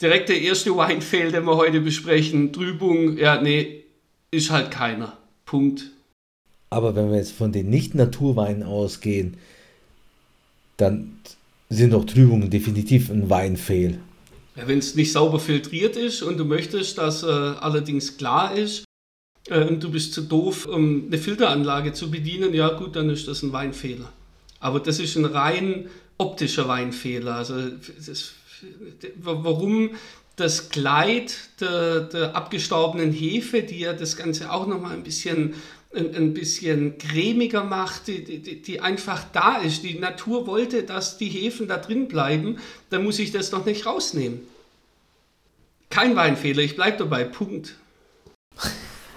direkt 0.00 0.28
der 0.28 0.40
erste 0.40 0.76
Weinfail, 0.76 1.32
den 1.32 1.44
wir 1.44 1.56
heute 1.56 1.80
besprechen. 1.80 2.52
Trübung, 2.52 3.16
ja, 3.18 3.40
nee, 3.40 3.84
ist 4.30 4.50
halt 4.50 4.70
keiner. 4.70 5.16
Punkt. 5.44 5.90
Aber 6.70 6.96
wenn 6.96 7.10
wir 7.10 7.18
jetzt 7.18 7.32
von 7.32 7.52
den 7.52 7.68
Nicht-Naturweinen 7.68 8.62
ausgehen, 8.62 9.36
dann 10.78 11.18
sind 11.68 11.94
auch 11.94 12.04
Trübungen 12.04 12.50
definitiv 12.50 13.10
ein 13.10 13.28
Weinfail. 13.30 14.00
Ja, 14.56 14.66
wenn 14.66 14.78
es 14.78 14.94
nicht 14.94 15.12
sauber 15.12 15.38
filtriert 15.38 15.96
ist 15.96 16.22
und 16.22 16.38
du 16.38 16.44
möchtest, 16.44 16.98
dass 16.98 17.22
äh, 17.22 17.26
allerdings 17.26 18.16
klar 18.16 18.54
ist 18.54 18.84
äh, 19.48 19.64
und 19.64 19.82
du 19.82 19.90
bist 19.90 20.14
zu 20.14 20.22
doof, 20.22 20.66
um 20.66 21.06
eine 21.06 21.18
Filteranlage 21.18 21.92
zu 21.92 22.10
bedienen, 22.10 22.54
ja 22.54 22.68
gut, 22.70 22.96
dann 22.96 23.10
ist 23.10 23.28
das 23.28 23.42
ein 23.42 23.52
Weinfehler. 23.52 24.12
Aber 24.60 24.80
das 24.80 24.98
ist 24.98 25.16
ein 25.16 25.24
rein 25.24 25.88
optischer 26.18 26.68
Weinfehler. 26.68 27.34
Also 27.34 27.54
das, 27.56 28.32
warum 29.16 29.90
das 30.36 30.70
Kleid 30.70 31.34
der, 31.60 32.00
der, 32.00 32.36
abgestorbenen 32.36 33.12
Hefe, 33.12 33.62
die 33.62 33.80
ja 33.80 33.92
das 33.92 34.16
Ganze 34.16 34.50
auch 34.52 34.66
nochmal 34.66 34.94
ein 34.94 35.02
bisschen, 35.02 35.54
ein, 35.94 36.14
ein, 36.14 36.34
bisschen 36.34 36.96
cremiger 36.96 37.64
macht, 37.64 38.06
die, 38.06 38.24
die, 38.24 38.62
die, 38.62 38.80
einfach 38.80 39.24
da 39.32 39.58
ist. 39.58 39.82
Die 39.82 39.98
Natur 39.98 40.46
wollte, 40.46 40.84
dass 40.84 41.18
die 41.18 41.28
Hefen 41.28 41.68
da 41.68 41.76
drin 41.76 42.08
bleiben, 42.08 42.58
dann 42.88 43.04
muss 43.04 43.18
ich 43.18 43.30
das 43.30 43.50
doch 43.50 43.66
nicht 43.66 43.84
rausnehmen. 43.84 44.40
Kein 45.90 46.16
Weinfehler, 46.16 46.62
ich 46.62 46.76
bleibe 46.76 46.98
dabei, 46.98 47.24
Punkt. 47.24 47.74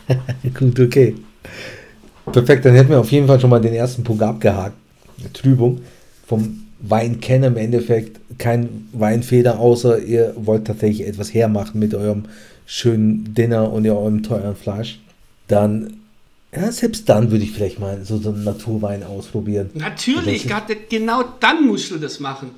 Gut, 0.59 0.79
okay. 0.79 1.15
Perfekt, 2.31 2.65
dann 2.65 2.74
hätten 2.75 2.89
wir 2.89 3.00
auf 3.00 3.12
jeden 3.12 3.27
Fall 3.27 3.39
schon 3.39 3.50
mal 3.50 3.62
den 3.62 3.74
ersten 3.74 4.03
Punkt 4.03 4.24
abgehakt. 4.24 4.75
Trübung 5.33 5.81
vom 6.27 6.65
Weinkenner 6.79 7.47
im 7.47 7.57
Endeffekt 7.57 8.19
kein 8.38 8.88
Weinfeder, 8.91 9.59
außer 9.59 10.00
ihr 10.00 10.33
wollt 10.35 10.65
tatsächlich 10.65 11.07
etwas 11.07 11.33
hermachen 11.33 11.79
mit 11.79 11.93
eurem 11.93 12.25
schönen 12.65 13.33
Dinner 13.33 13.71
und 13.71 13.88
eurem 13.88 14.24
teuren 14.24 14.55
Fleisch, 14.55 15.00
dann, 15.47 16.01
ja, 16.53 16.71
selbst 16.71 17.07
dann 17.09 17.31
würde 17.31 17.43
ich 17.43 17.51
vielleicht 17.51 17.79
mal 17.79 18.03
so, 18.03 18.17
so 18.17 18.29
einen 18.29 18.43
Naturwein 18.43 19.03
ausprobieren. 19.03 19.69
Natürlich, 19.75 20.47
gerade 20.47 20.75
genau 20.89 21.24
dann 21.39 21.65
musst 21.65 21.91
du 21.91 21.97
das 21.97 22.19
machen. 22.19 22.51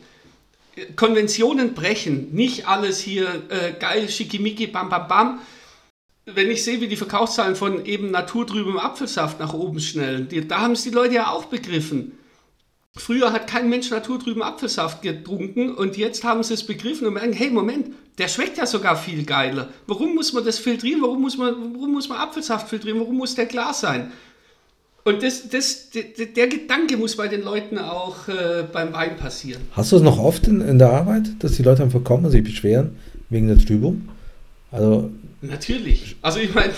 Konventionen 0.96 1.74
brechen, 1.74 2.34
nicht 2.34 2.68
alles 2.68 3.00
hier 3.00 3.28
äh, 3.50 3.74
geil, 3.80 4.08
schickimicki, 4.10 4.68
bam, 4.68 4.90
bam, 4.90 5.08
bam. 5.08 5.40
Wenn 6.30 6.52
ich 6.52 6.64
sehe, 6.64 6.82
wie 6.82 6.90
die 6.90 6.98
Verkaufszahlen 6.98 7.56
von 7.56 7.86
eben 7.86 8.12
naturtrübem 8.12 8.78
Apfelsaft 8.78 9.40
nach 9.40 9.54
oben 9.54 9.80
schnellen, 9.80 10.28
die, 10.28 10.46
da 10.46 10.60
haben 10.60 10.74
es 10.74 10.84
die 10.84 10.90
Leute 10.90 11.16
ja 11.16 11.32
auch 11.32 11.46
begriffen. 11.46 12.12
Früher 12.98 13.32
hat 13.32 13.48
kein 13.48 13.70
Mensch 13.70 13.90
naturtrüben 13.92 14.42
Apfelsaft 14.42 15.02
getrunken 15.02 15.74
und 15.74 15.96
jetzt 15.96 16.26
haben 16.26 16.44
sie 16.44 16.56
es 16.56 16.66
begriffen 16.66 17.08
und 17.08 17.14
merken, 17.14 17.32
hey, 17.32 17.50
Moment, 17.50 17.92
der 18.18 18.28
schmeckt 18.28 18.58
ja 18.58 18.66
sogar 18.66 18.98
viel 18.98 19.24
geiler. 19.24 19.70
Warum 19.86 20.16
muss 20.16 20.34
man 20.34 20.44
das 20.44 20.60
filtrieren? 20.60 21.02
Warum 21.02 21.22
muss 21.22 21.38
man, 21.38 21.54
warum 21.76 21.94
muss 21.94 22.10
man 22.10 22.18
Apfelsaft 22.18 22.68
filtrieren? 22.68 23.00
Warum 23.00 23.16
muss 23.16 23.36
der 23.36 23.46
klar 23.46 23.74
sein? 23.74 24.12
Und 25.06 25.24
das, 25.24 25.48
das, 25.48 25.92
der, 25.92 26.04
der 26.26 26.48
Gedanke 26.48 26.98
muss 26.98 27.16
bei 27.16 27.30
den 27.30 27.44
Leuten 27.44 27.78
auch 27.78 28.28
äh, 28.28 28.66
beim 28.74 28.92
Wein 28.92 29.16
passieren. 29.16 29.62
Hast 29.72 29.94
du 29.94 29.96
es 29.96 30.02
noch 30.02 30.20
oft 30.20 30.46
in, 30.48 30.60
in 30.60 30.78
der 30.78 30.92
Arbeit, 30.92 31.30
dass 31.40 31.54
die 31.54 31.64
Leute 31.64 31.84
einfach 31.84 32.04
kommen 32.04 32.26
und 32.26 32.32
sich 32.32 32.44
beschweren 32.44 32.98
wegen 33.30 33.48
der 33.48 33.58
Trübung? 33.58 34.10
Also 34.72 35.10
Natürlich. 35.42 36.16
Also 36.22 36.40
ich 36.40 36.54
meine, 36.54 36.74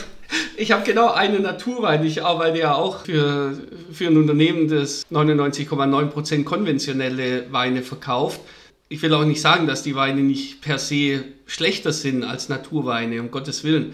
ich 0.57 0.71
habe 0.71 0.83
genau 0.83 1.11
eine 1.11 1.39
Naturwein. 1.39 2.05
Ich 2.05 2.23
arbeite 2.23 2.59
ja 2.59 2.75
auch 2.75 3.05
für, 3.05 3.57
für 3.91 4.07
ein 4.07 4.17
Unternehmen, 4.17 4.67
das 4.67 5.05
99,9% 5.11 6.43
konventionelle 6.43 7.51
Weine 7.51 7.81
verkauft. 7.81 8.41
Ich 8.89 9.01
will 9.01 9.13
auch 9.13 9.25
nicht 9.25 9.41
sagen, 9.41 9.67
dass 9.67 9.83
die 9.83 9.95
Weine 9.95 10.21
nicht 10.21 10.61
per 10.61 10.79
se 10.79 11.23
schlechter 11.45 11.93
sind 11.93 12.23
als 12.23 12.49
Naturweine, 12.49 13.21
um 13.21 13.31
Gottes 13.31 13.63
Willen. 13.63 13.93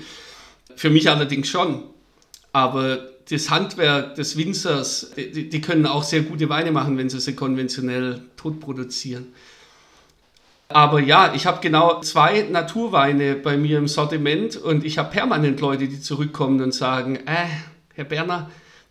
Für 0.75 0.89
mich 0.89 1.10
allerdings 1.10 1.50
schon. 1.50 1.84
Aber 2.51 3.10
das 3.29 3.50
Handwerk 3.50 4.15
des 4.15 4.38
Winzers, 4.38 5.12
die, 5.17 5.50
die 5.50 5.62
können 5.62 5.86
auch 5.86 6.03
sehr 6.03 6.22
gute 6.22 6.50
Weine 6.50 6.72
machen, 6.72 6.98
wenn 6.98 7.10
sie 7.10 7.19
sie 7.19 7.36
konventionell 7.36 8.22
tot 8.38 8.60
produzieren. 8.60 9.27
Aber 10.67 11.00
ja, 11.00 11.34
ich 11.36 11.45
habe 11.45 11.62
genau 11.62 12.01
zwei 12.01 12.41
Naturweine 12.43 13.36
bei 13.36 13.55
mir 13.55 13.77
im 13.77 13.88
Sortiment 13.88 14.57
und 14.57 14.84
ich 14.84 14.98
habe 14.98 15.12
permanent 15.12 15.60
Leute, 15.60 15.88
die 15.88 16.01
zurückkommen 16.01 16.62
und 16.62 16.74
sagen, 16.74 17.17
äh, 17.27 17.45
Herr 17.93 18.05
Berner, 18.05 18.50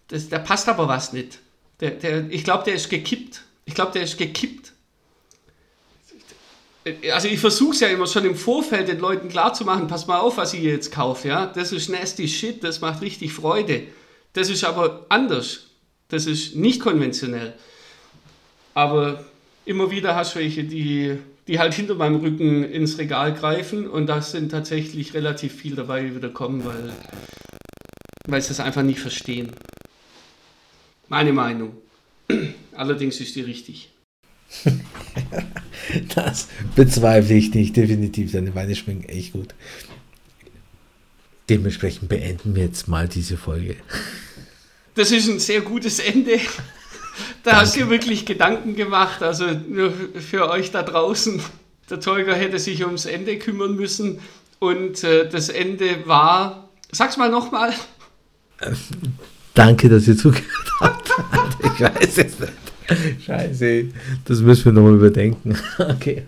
das, 0.09 0.28
da 0.28 0.38
passt 0.38 0.69
aber 0.69 0.87
was 0.87 1.12
nicht. 1.12 1.40
Der, 1.81 1.90
der, 1.90 2.31
ich 2.31 2.45
glaube, 2.45 2.64
der 2.64 2.75
ist 2.75 2.88
gekippt. 2.88 3.43
Ich 3.64 3.75
glaube, 3.75 3.93
der 3.93 4.02
ist 4.02 4.16
gekippt. 4.16 4.73
Also 7.12 7.28
ich 7.28 7.40
versuche 7.40 7.73
es 7.73 7.81
ja 7.81 7.88
immer 7.88 8.07
schon 8.07 8.26
im 8.26 8.37
Vorfeld 8.37 8.88
den 8.88 9.00
Leuten 9.00 9.28
klarzumachen, 9.28 9.87
pass 9.88 10.07
mal 10.07 10.19
auf, 10.19 10.37
was 10.37 10.52
ihr 10.52 10.71
jetzt 10.71 10.93
kauft. 10.93 11.25
Ja? 11.25 11.47
Das 11.47 11.73
ist 11.73 11.88
nasty 11.88 12.28
shit, 12.28 12.62
das 12.62 12.83
macht 12.83 13.00
richtig 13.00 13.33
Freude. 13.33 13.85
Das 14.35 14.50
ist 14.50 14.64
aber 14.64 15.07
anders. 15.09 15.66
Das 16.09 16.26
ist 16.26 16.54
nicht 16.54 16.81
konventionell. 16.81 17.54
Aber 18.75 19.25
immer 19.64 19.90
wieder 19.90 20.14
hast 20.14 20.35
du 20.35 20.40
welche, 20.40 20.64
die 20.64 21.19
die 21.47 21.59
halt 21.59 21.75
hinter 21.75 21.95
meinem 21.95 22.17
Rücken 22.17 22.65
ins 22.65 22.99
Regal 22.99 23.35
greifen 23.35 23.89
und 23.89 24.07
da 24.07 24.23
sind 24.23 24.51
tatsächlich 24.51 25.15
relativ 25.15 25.55
viel 25.55 25.77
dabei, 25.77 26.03
die 26.03 26.17
wieder 26.17 26.31
kommen, 26.31 26.65
weil, 26.65 26.93
weil 28.27 28.41
sie 28.41 28.53
es 28.53 28.61
einfach 28.61 28.83
nicht 28.83 29.01
verstehen. 29.01 29.53
Meine 31.09 31.33
Meinung. 31.33 31.77
Allerdings 32.73 33.21
ist 33.21 33.37
die 33.37 33.43
richtig. 33.43 33.91
das 36.15 36.49
bezweifle 36.75 37.37
ich 37.37 37.53
nicht, 37.55 37.77
definitiv. 37.77 38.33
Deine 38.33 38.55
Weine 38.55 38.75
schmecken 38.75 39.05
echt 39.05 39.33
gut. 39.33 39.55
Dementsprechend 41.51 42.09
beenden 42.09 42.55
wir 42.55 42.65
jetzt 42.65 42.89
mal 42.89 43.07
diese 43.07 43.37
Folge. 43.37 43.77
Das 44.95 45.11
ist 45.11 45.29
ein 45.29 45.41
sehr 45.41 45.61
gutes 45.61 45.99
Ende. 45.99 46.39
Da 47.45 47.51
Danke. 47.51 47.67
hast 47.67 47.77
du 47.77 47.91
wirklich 47.91 48.25
Gedanken 48.25 48.75
gemacht. 48.75 49.23
Also 49.23 49.45
nur 49.69 49.93
für 49.93 50.49
euch 50.49 50.71
da 50.71 50.83
draußen. 50.83 51.41
Der 51.91 52.01
Tolga 52.01 52.33
hätte 52.33 52.59
sich 52.59 52.85
ums 52.85 53.05
Ende 53.05 53.39
kümmern 53.39 53.77
müssen. 53.77 54.19
Und 54.59 55.05
äh, 55.05 55.29
das 55.29 55.51
Ende 55.51 56.07
war. 56.07 56.71
Sag's 56.91 57.19
mal 57.19 57.31
nochmal. 57.31 57.75
Danke, 59.53 59.91
dass 59.91 60.09
ihr 60.09 60.17
zugehört 60.17 60.47
habt. 60.81 61.11
ich 61.65 61.81
weiß 61.81 62.19
es 62.19 62.41
nicht. 62.41 63.25
Scheiße. 63.27 63.89
Das 64.25 64.41
müssen 64.41 64.65
wir 64.65 64.73
nochmal 64.73 64.95
überdenken. 64.95 65.59
okay. 65.79 66.25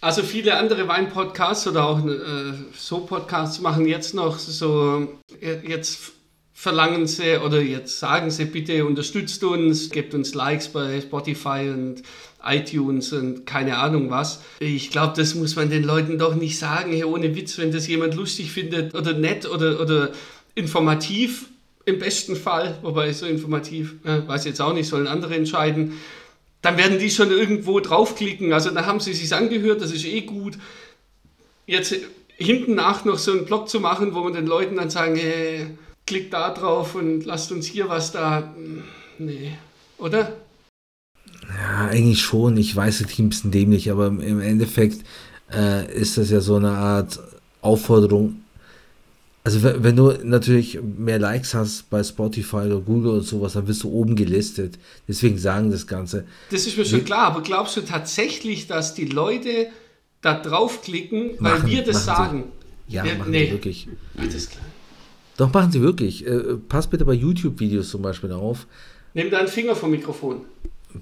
Also 0.00 0.22
viele 0.22 0.56
andere 0.56 0.86
Wein-Podcasts 0.86 1.66
oder 1.66 1.84
auch 1.84 2.04
äh, 2.06 2.52
so 2.76 3.00
Podcasts 3.00 3.60
machen 3.60 3.86
jetzt 3.86 4.14
noch 4.14 4.38
so 4.38 5.20
äh, 5.40 5.68
jetzt 5.68 6.12
verlangen 6.54 7.06
sie 7.06 7.38
oder 7.38 7.60
jetzt 7.60 7.98
sagen 7.98 8.30
sie 8.30 8.44
bitte 8.44 8.84
unterstützt 8.84 9.42
uns, 9.44 9.90
gebt 9.90 10.14
uns 10.14 10.34
Likes 10.34 10.68
bei 10.68 11.00
Spotify 11.00 11.70
und 11.72 12.02
iTunes 12.44 13.12
und 13.12 13.46
keine 13.46 13.78
Ahnung 13.78 14.10
was. 14.10 14.42
Ich 14.58 14.90
glaube, 14.90 15.14
das 15.16 15.34
muss 15.34 15.56
man 15.56 15.70
den 15.70 15.84
Leuten 15.84 16.18
doch 16.18 16.34
nicht 16.34 16.58
sagen, 16.58 16.92
hey, 16.92 17.04
ohne 17.04 17.34
Witz, 17.34 17.58
wenn 17.58 17.72
das 17.72 17.86
jemand 17.86 18.14
lustig 18.14 18.52
findet 18.52 18.94
oder 18.94 19.12
nett 19.12 19.48
oder, 19.48 19.80
oder 19.80 20.10
informativ 20.54 21.46
im 21.84 21.98
besten 21.98 22.36
Fall, 22.36 22.78
wobei 22.82 23.12
so 23.12 23.26
informativ, 23.26 23.96
ja, 24.04 24.26
weiß 24.26 24.44
jetzt 24.44 24.60
auch 24.60 24.72
nicht, 24.72 24.88
sollen 24.88 25.06
andere 25.06 25.34
entscheiden, 25.34 25.94
dann 26.60 26.76
werden 26.76 26.98
die 26.98 27.10
schon 27.10 27.30
irgendwo 27.30 27.80
draufklicken. 27.80 28.52
Also 28.52 28.70
da 28.70 28.86
haben 28.86 29.00
sie 29.00 29.14
sich 29.14 29.34
angehört, 29.34 29.80
das 29.80 29.92
ist 29.92 30.04
eh 30.04 30.20
gut. 30.20 30.58
Jetzt 31.66 31.94
hinten 32.36 32.74
nach 32.74 33.04
noch 33.04 33.18
so 33.18 33.32
einen 33.32 33.46
Blog 33.46 33.68
zu 33.68 33.80
machen, 33.80 34.14
wo 34.14 34.20
man 34.20 34.32
den 34.32 34.46
Leuten 34.46 34.76
dann 34.76 34.90
sagen, 34.90 35.16
hey, 35.16 35.66
klickt 36.12 36.34
da 36.34 36.50
drauf 36.52 36.94
und 36.94 37.24
lasst 37.24 37.50
uns 37.52 37.66
hier 37.66 37.88
was 37.88 38.12
da. 38.12 38.52
Nee, 39.18 39.52
oder? 39.98 40.32
Ja, 41.48 41.86
eigentlich 41.88 42.20
schon. 42.20 42.56
Ich 42.58 42.74
weiß, 42.76 42.98
das 42.98 43.08
klingt 43.08 43.28
ein 43.28 43.30
bisschen 43.30 43.50
dämlich, 43.50 43.90
aber 43.90 44.08
im 44.08 44.40
Endeffekt 44.40 45.06
äh, 45.50 45.90
ist 45.94 46.18
das 46.18 46.28
ja 46.30 46.40
so 46.42 46.56
eine 46.56 46.72
Art 46.72 47.18
Aufforderung. 47.62 48.40
Also 49.44 49.62
wenn 49.62 49.96
du 49.96 50.12
natürlich 50.22 50.78
mehr 50.82 51.18
Likes 51.18 51.54
hast 51.54 51.88
bei 51.90 52.04
Spotify 52.04 52.56
oder 52.66 52.78
Google 52.80 53.12
oder 53.12 53.22
sowas, 53.22 53.54
dann 53.54 53.66
wirst 53.66 53.82
du 53.82 53.90
oben 53.90 54.14
gelistet. 54.14 54.78
Deswegen 55.08 55.36
sagen 55.38 55.70
das 55.72 55.86
Ganze. 55.86 56.24
Das 56.50 56.66
ist 56.66 56.76
mir 56.76 56.84
schon 56.84 57.04
klar, 57.04 57.26
aber 57.28 57.42
glaubst 57.42 57.76
du 57.76 57.80
tatsächlich, 57.80 58.66
dass 58.68 58.94
die 58.94 59.06
Leute 59.06 59.66
da 60.20 60.34
draufklicken, 60.38 61.30
weil 61.40 61.54
Machen- 61.58 61.70
wir 61.70 61.82
das 61.82 62.06
machen 62.06 62.16
Sie. 62.16 62.22
sagen. 62.22 62.44
Ja, 62.86 63.04
Ja, 63.06 63.14
machen 63.16 63.30
nee. 63.32 63.50
Wirklich. 63.50 63.88
Alles 64.16 64.48
klar. 64.50 64.64
Doch, 65.36 65.52
machen 65.52 65.72
Sie 65.72 65.80
wirklich. 65.80 66.26
Äh, 66.26 66.56
passt 66.68 66.90
bitte 66.90 67.04
bei 67.04 67.14
YouTube-Videos 67.14 67.90
zum 67.90 68.02
Beispiel 68.02 68.32
auf. 68.32 68.66
Nimm 69.14 69.30
deinen 69.30 69.48
Finger 69.48 69.74
vom 69.74 69.90
Mikrofon. 69.90 70.42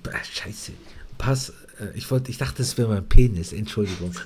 Bah, 0.02 0.12
scheiße. 0.22 0.72
Pass. 1.18 1.50
Äh, 1.80 1.96
ich, 1.96 2.10
wollte, 2.10 2.30
ich 2.30 2.38
dachte, 2.38 2.58
das 2.58 2.76
wäre 2.78 2.88
mein 2.88 3.08
Penis. 3.08 3.52
Entschuldigung. 3.52 4.12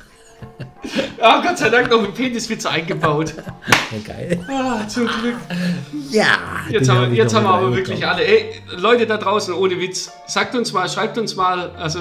Ah, 1.21 1.41
Gott 1.41 1.57
sei 1.57 1.71
Dank 1.71 1.89
noch 1.89 2.05
ein 2.05 2.13
Peniswitz 2.13 2.67
eingebaut. 2.67 3.33
Ja, 3.93 3.99
geil. 4.05 4.45
Ah, 4.47 4.87
zum 4.87 5.07
Glück. 5.07 5.37
Ja. 6.11 6.54
Jetzt 6.71 6.89
haben, 6.89 7.01
hab 7.01 7.11
wir, 7.11 7.17
jetzt 7.17 7.35
haben 7.35 7.45
wir 7.45 7.51
aber 7.51 7.75
wirklich 7.77 8.07
alle. 8.07 8.25
Ey, 8.25 8.63
Leute 8.77 9.07
da 9.07 9.17
draußen, 9.17 9.55
ohne 9.55 9.79
Witz, 9.79 10.13
sagt 10.27 10.55
uns 10.55 10.73
mal, 10.73 10.89
schreibt 10.89 11.19
uns 11.19 11.37
mal, 11.37 11.71
also 11.77 12.01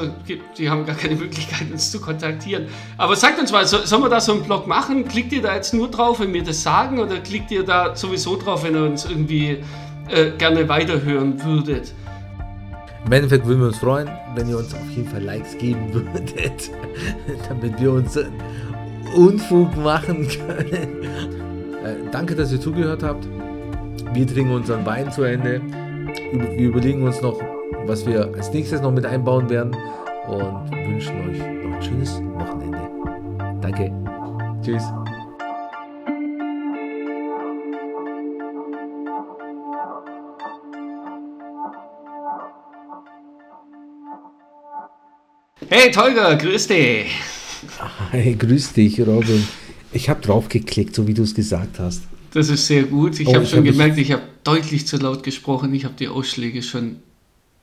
die 0.58 0.70
haben 0.70 0.86
gar 0.86 0.96
keine 0.96 1.16
Möglichkeit, 1.24 1.72
uns 1.72 1.92
zu 1.92 2.00
kontaktieren. 2.00 2.68
Aber 2.98 3.16
sagt 3.16 3.40
uns 3.40 3.52
mal, 3.52 3.66
so, 3.66 3.80
sollen 3.80 4.04
wir 4.04 4.10
da 4.10 4.22
so 4.22 4.34
einen 4.34 4.44
Blog 4.44 4.68
machen? 4.68 5.08
Klickt 5.08 5.34
ihr 5.34 5.42
da 5.42 5.56
jetzt 5.56 5.74
nur 5.74 5.90
drauf, 5.90 6.20
wenn 6.20 6.34
wir 6.34 6.44
das 6.44 6.64
sagen, 6.64 7.00
oder 7.00 7.20
klickt 7.20 7.52
ihr 7.52 7.64
da 7.64 7.96
sowieso 7.96 8.38
drauf, 8.38 8.64
wenn 8.64 8.76
ihr 8.76 8.84
uns 8.84 9.06
irgendwie 9.06 9.58
äh, 10.10 10.32
gerne 10.38 10.68
weiterhören 10.70 11.44
würdet? 11.44 11.94
Im 13.06 13.12
Endeffekt 13.12 13.46
würden 13.46 13.60
wir 13.60 13.68
uns 13.68 13.80
freuen, 13.80 14.10
wenn 14.36 14.48
ihr 14.48 14.58
uns 14.58 14.74
auf 14.74 14.90
jeden 14.96 15.10
Fall 15.10 15.22
Likes 15.22 15.58
geben 15.58 15.94
würdet, 15.94 16.72
damit 17.50 17.80
wir 17.82 17.92
uns 17.92 18.18
Unfug 19.14 19.76
machen 19.78 20.28
können. 20.28 21.04
Äh, 21.84 21.96
danke, 22.12 22.34
dass 22.34 22.52
ihr 22.52 22.62
zugehört 22.62 23.04
habt. 23.04 23.28
Wir 24.12 24.28
trinken 24.28 24.52
unseren 24.52 24.86
Wein 24.86 25.12
zu 25.12 25.24
Ende. 25.24 25.62
Wir 26.58 26.68
überlegen 26.68 27.04
uns 27.04 27.22
noch, 27.22 27.40
was 27.86 28.06
wir 28.06 28.34
als 28.36 28.52
nächstes 28.52 28.82
noch 28.82 28.92
mit 28.92 29.06
einbauen 29.06 29.50
werden 29.50 29.76
und 30.28 30.72
wünschen 30.72 31.30
euch 31.30 31.40
noch 31.40 31.76
ein 31.76 31.82
schönes 31.82 32.22
Wochenende. 32.22 32.80
Danke. 33.62 33.92
Tschüss. 34.62 34.84
Hey 45.70 45.92
Tolga, 45.92 46.36
grüß 46.36 46.68
dich. 46.68 47.16
Hi, 48.12 48.36
grüß 48.36 48.74
dich, 48.74 49.00
Robin. 49.02 49.48
Ich 49.92 50.10
habe 50.10 50.22
draufgeklickt, 50.22 50.94
so 50.94 51.08
wie 51.08 51.14
du 51.14 51.24
es 51.24 51.34
gesagt 51.34 51.80
hast. 51.80 52.04
Das 52.34 52.50
ist 52.50 52.66
sehr 52.66 52.84
gut. 52.84 53.20
Ich 53.20 53.28
Oh, 53.28 53.36
habe 53.36 53.44
ich 53.44 53.52
schon 53.52 53.60
hab 53.60 53.66
gemerkt, 53.66 53.98
ich 53.98 54.12
habe 54.12 54.24
deutlich 54.44 54.88
zu 54.88 54.98
laut 54.98 55.24
gesprochen. 55.24 55.74
Ich 55.74 55.86
habe 55.86 55.94
die 55.98 56.08
Ausschläge 56.08 56.64
schon, 56.64 56.98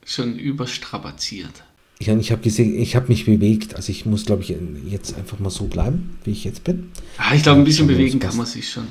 schon 0.05 0.39
überstrapaziert. 0.39 1.65
Ja, 2.00 2.17
ich 2.17 2.33
habe 2.33 2.41
gesehen, 2.41 2.81
ich 2.81 2.97
habe 2.97 3.09
mich 3.09 3.27
bewegt. 3.27 3.75
Also 3.75 3.91
ich 3.91 4.07
muss, 4.07 4.25
glaube 4.25 4.43
ich, 4.43 4.55
jetzt 4.89 5.17
einfach 5.19 5.39
mal 5.41 5.50
so 5.50 5.67
bleiben, 5.67 6.19
wie 6.25 6.31
ich 6.31 6.45
jetzt 6.45 6.65
bin. 6.65 6.91
Ah, 7.19 7.35
ich 7.35 7.43
glaube, 7.43 7.61
ein 7.61 7.65
bisschen 7.65 7.89
bewegen 7.89 8.21
kann 8.21 8.37
man 8.37 8.47
sich 8.47 8.71
schon. 8.71 8.87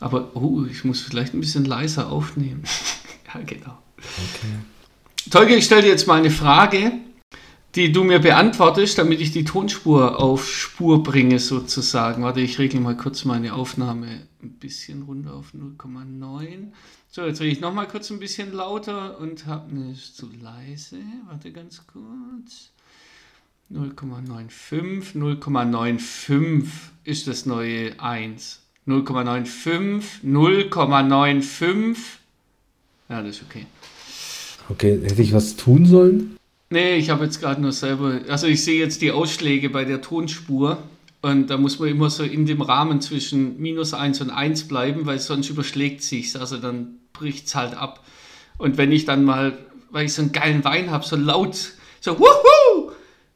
Aber 0.00 0.34
oh, 0.34 0.64
ich 0.70 0.84
muss 0.84 1.00
vielleicht 1.00 1.32
ein 1.34 1.40
bisschen 1.40 1.64
leiser 1.64 2.10
aufnehmen. 2.10 2.64
ja, 3.32 3.40
genau. 3.46 3.78
Okay. 3.98 5.30
Tolge, 5.30 5.54
ich 5.54 5.64
stelle 5.64 5.82
dir 5.82 5.88
jetzt 5.88 6.08
mal 6.08 6.18
eine 6.18 6.30
Frage, 6.32 6.92
die 7.74 7.90
du 7.90 8.04
mir 8.04 8.18
beantwortest, 8.18 8.98
damit 8.98 9.20
ich 9.20 9.30
die 9.30 9.44
Tonspur 9.44 10.20
auf 10.20 10.46
Spur 10.48 11.02
bringe, 11.02 11.38
sozusagen. 11.38 12.22
Warte, 12.22 12.40
ich 12.40 12.58
regle 12.58 12.80
mal 12.80 12.96
kurz 12.96 13.24
meine 13.24 13.54
Aufnahme 13.54 14.26
ein 14.42 14.52
bisschen 14.58 15.02
runter 15.02 15.34
auf 15.34 15.54
0,9. 15.54 16.72
So, 17.10 17.22
jetzt 17.22 17.40
rede 17.40 17.52
ich 17.52 17.60
nochmal 17.60 17.88
kurz 17.88 18.10
ein 18.10 18.18
bisschen 18.18 18.52
lauter 18.52 19.18
und 19.18 19.46
habe 19.46 19.74
ne, 19.74 19.92
ist 19.92 20.16
zu 20.16 20.28
leise. 20.42 20.98
Warte 21.28 21.52
ganz 21.52 21.86
kurz. 21.86 22.70
0,95, 23.72 25.16
0,95 25.16 26.64
ist 27.04 27.26
das 27.26 27.46
neue 27.46 27.98
1. 27.98 28.60
0,95, 28.86 30.24
0,95. 30.24 31.96
Ja, 33.08 33.22
das 33.22 33.36
ist 33.36 33.44
okay. 33.48 33.66
Okay, 34.68 35.00
hätte 35.02 35.22
ich 35.22 35.32
was 35.32 35.56
tun 35.56 35.86
sollen? 35.86 36.36
Nee, 36.72 36.96
ich 36.96 37.10
habe 37.10 37.24
jetzt 37.26 37.38
gerade 37.38 37.60
nur 37.60 37.72
selber, 37.72 38.22
also 38.28 38.46
ich 38.46 38.64
sehe 38.64 38.80
jetzt 38.80 39.02
die 39.02 39.12
Ausschläge 39.12 39.68
bei 39.68 39.84
der 39.84 40.00
Tonspur 40.00 40.78
und 41.20 41.48
da 41.48 41.58
muss 41.58 41.78
man 41.78 41.90
immer 41.90 42.08
so 42.08 42.22
in 42.22 42.46
dem 42.46 42.62
Rahmen 42.62 43.02
zwischen 43.02 43.60
minus 43.60 43.92
1 43.92 44.22
und 44.22 44.30
1 44.30 44.68
bleiben, 44.68 45.04
weil 45.04 45.18
sonst 45.18 45.50
überschlägt 45.50 46.02
sich's, 46.02 46.34
also 46.34 46.56
dann 46.56 46.94
bricht 47.12 47.46
es 47.46 47.54
halt 47.54 47.74
ab. 47.74 48.02
Und 48.56 48.78
wenn 48.78 48.90
ich 48.90 49.04
dann 49.04 49.22
mal, 49.22 49.58
weil 49.90 50.06
ich 50.06 50.14
so 50.14 50.22
einen 50.22 50.32
geilen 50.32 50.64
Wein 50.64 50.90
habe, 50.90 51.04
so 51.04 51.14
laut, 51.14 51.72
so 52.00 52.18
wuhu, 52.18 52.51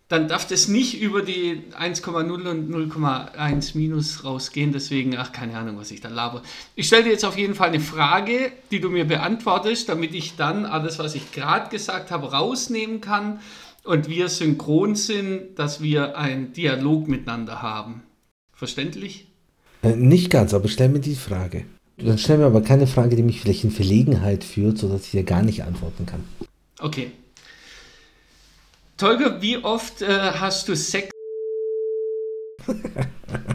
dann 0.08 0.28
darf 0.28 0.46
das 0.46 0.68
nicht 0.68 1.00
über 1.00 1.22
die 1.22 1.64
1,0 1.78 2.48
und 2.48 2.70
0,1 2.70 3.76
minus 3.76 4.24
rausgehen. 4.24 4.72
Deswegen, 4.72 5.16
ach, 5.16 5.32
keine 5.32 5.56
Ahnung, 5.58 5.78
was 5.78 5.90
ich 5.90 6.00
da 6.00 6.08
laber. 6.08 6.42
Ich 6.76 6.86
stelle 6.86 7.04
dir 7.04 7.10
jetzt 7.10 7.24
auf 7.24 7.36
jeden 7.36 7.56
Fall 7.56 7.70
eine 7.70 7.80
Frage, 7.80 8.52
die 8.70 8.80
du 8.80 8.88
mir 8.88 9.04
beantwortest, 9.04 9.88
damit 9.88 10.14
ich 10.14 10.36
dann 10.36 10.64
alles, 10.64 11.00
was 11.00 11.16
ich 11.16 11.32
gerade 11.32 11.70
gesagt 11.70 12.12
habe, 12.12 12.30
rausnehmen 12.30 13.00
kann 13.00 13.40
und 13.82 14.08
wir 14.08 14.28
synchron 14.28 14.94
sind, 14.94 15.58
dass 15.58 15.82
wir 15.82 16.16
einen 16.16 16.52
Dialog 16.52 17.08
miteinander 17.08 17.62
haben. 17.62 18.02
Verständlich? 18.52 19.26
Äh, 19.82 19.96
nicht 19.96 20.30
ganz, 20.30 20.54
aber 20.54 20.68
stell 20.68 20.88
mir 20.88 21.00
die 21.00 21.16
Frage. 21.16 21.64
Dann 21.98 22.18
stell 22.18 22.38
mir 22.38 22.46
aber 22.46 22.60
keine 22.60 22.86
Frage, 22.86 23.16
die 23.16 23.22
mich 23.22 23.40
vielleicht 23.40 23.64
in 23.64 23.70
Verlegenheit 23.70 24.44
führt, 24.44 24.78
sodass 24.78 25.06
ich 25.06 25.12
dir 25.12 25.24
gar 25.24 25.42
nicht 25.42 25.64
antworten 25.64 26.04
kann. 26.04 26.24
Okay. 26.78 27.10
Tolga, 28.96 29.42
wie 29.42 29.58
oft 29.58 30.00
äh, 30.00 30.32
hast 30.32 30.68
du 30.68 30.74
Sex? 30.74 31.10